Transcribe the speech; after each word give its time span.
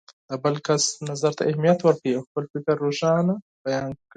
د 0.29 0.31
بل 0.43 0.55
کس 0.65 0.83
نظر 1.09 1.31
ته 1.37 1.43
اهمیت 1.49 1.79
ورکړئ 1.83 2.11
او 2.15 2.25
خپل 2.27 2.43
فکر 2.53 2.75
روښانه 2.85 3.33
بیان 3.65 3.89
کړئ. 3.97 4.01